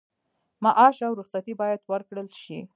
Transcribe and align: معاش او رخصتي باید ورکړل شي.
معاش 0.63 0.97
او 1.07 1.13
رخصتي 1.19 1.53
باید 1.61 1.81
ورکړل 1.91 2.27
شي. 2.41 2.59